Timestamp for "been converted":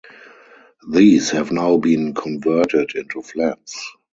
1.77-2.95